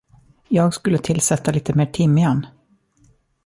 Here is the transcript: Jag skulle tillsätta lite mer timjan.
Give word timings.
Jag 0.47 0.73
skulle 0.73 0.97
tillsätta 0.97 1.51
lite 1.51 1.73
mer 1.73 1.85
timjan. 1.85 2.45